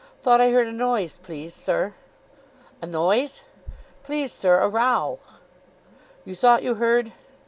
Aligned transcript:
"Thought 0.23 0.41
I 0.41 0.49
heard 0.49 0.65
a 0.67 0.71
noise, 0.71 1.19
please, 1.21 1.53
sir." 1.53 1.93
"A 2.81 2.87
noise?" 2.87 3.43
"Please, 4.01 4.33
sir, 4.33 4.59
a 4.59 4.67
row." 4.67 5.19
"You 6.25 6.33
thought 6.33 6.63
you 6.63 6.73
heard 6.73 7.11